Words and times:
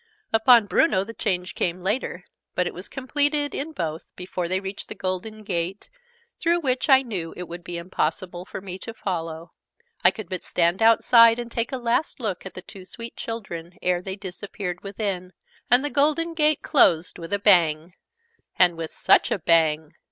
Upon 0.33 0.65
Bruno 0.65 1.03
the 1.03 1.13
change 1.13 1.53
came 1.53 1.83
later: 1.83 2.25
but 2.55 2.65
it 2.65 2.73
was 2.73 2.89
completed 2.89 3.53
in 3.53 3.71
both 3.71 4.03
before 4.15 4.47
they 4.47 4.59
reached 4.59 4.87
the 4.87 4.95
golden 4.95 5.43
gate, 5.43 5.91
through 6.39 6.59
which 6.61 6.89
I 6.89 7.03
knew 7.03 7.35
it 7.37 7.47
would 7.47 7.63
be 7.63 7.77
impossible 7.77 8.43
for 8.43 8.61
me 8.61 8.79
to 8.79 8.95
follow. 8.95 9.51
I 10.03 10.09
could 10.09 10.27
but 10.27 10.41
stand 10.43 10.81
outside, 10.81 11.37
and 11.37 11.51
take 11.51 11.71
a 11.71 11.77
last 11.77 12.19
look 12.19 12.47
at 12.47 12.55
the 12.55 12.63
two 12.63 12.83
sweet 12.83 13.15
children, 13.15 13.77
ere 13.83 14.01
they 14.01 14.15
disappeared 14.15 14.81
within, 14.81 15.33
and 15.69 15.85
the 15.85 15.91
golden 15.91 16.33
gate 16.33 16.63
closed 16.63 17.19
with 17.19 17.31
a 17.31 17.37
bang. 17.37 17.93
And 18.57 18.77
with 18.77 18.89
such 18.89 19.29
a 19.29 19.37
bang! 19.37 19.93